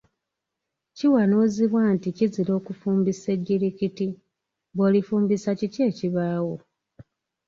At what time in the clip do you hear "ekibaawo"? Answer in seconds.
5.89-6.55